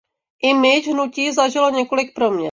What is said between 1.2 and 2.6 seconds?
zažilo několik proměn.